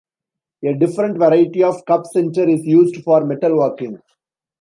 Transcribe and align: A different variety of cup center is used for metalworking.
A 0.63 0.73
different 0.73 1.19
variety 1.19 1.61
of 1.63 1.85
cup 1.85 2.07
center 2.07 2.49
is 2.49 2.65
used 2.65 3.03
for 3.03 3.21
metalworking. 3.21 4.01